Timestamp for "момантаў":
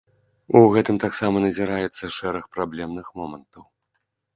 3.23-3.63